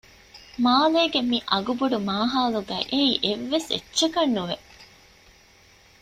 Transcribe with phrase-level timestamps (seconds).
[0.63, 4.55] މާލޭގެ މި އަގުބޮޑު މާޚައުލުގައި އެއީ އެއްވެސް އެއްޗަކަށް ނުވެ